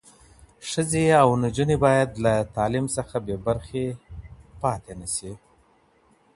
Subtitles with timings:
[0.69, 3.97] ښځې او نجونې باید له تعلیم څخه بې برخې نه
[4.61, 5.31] پاتې شي.